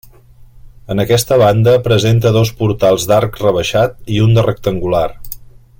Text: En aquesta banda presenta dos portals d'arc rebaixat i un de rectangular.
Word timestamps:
En 0.93 1.01
aquesta 1.03 1.37
banda 1.41 1.75
presenta 1.89 2.31
dos 2.37 2.53
portals 2.63 3.05
d'arc 3.13 3.39
rebaixat 3.45 4.01
i 4.17 4.21
un 4.29 4.35
de 4.39 4.47
rectangular. 4.49 5.09